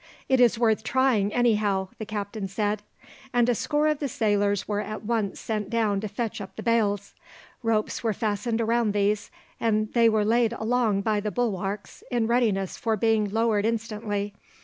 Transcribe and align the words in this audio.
"It 0.27 0.39
is 0.39 0.57
worth 0.57 0.83
trying, 0.83 1.31
anyhow," 1.31 1.89
the 1.99 2.07
captain 2.07 2.47
said. 2.47 2.81
And 3.33 3.47
a 3.47 3.53
score 3.53 3.85
of 3.85 3.99
the 3.99 4.07
sailors 4.07 4.67
were 4.67 4.79
at 4.79 5.03
once 5.05 5.39
sent 5.39 5.69
down 5.69 6.01
to 6.01 6.07
fetch 6.07 6.41
up 6.41 6.55
the 6.55 6.63
bales. 6.63 7.13
Ropes 7.61 8.01
were 8.03 8.11
fastened 8.11 8.61
round 8.67 8.93
these, 8.93 9.29
and 9.59 9.93
they 9.93 10.09
were 10.09 10.25
laid 10.25 10.53
along 10.53 11.01
by 11.01 11.19
the 11.19 11.29
bulwarks 11.29 12.03
in 12.09 12.25
readiness 12.25 12.77
for 12.77 12.97
being 12.97 13.29
lowered 13.29 13.63
instantly. 13.63 14.33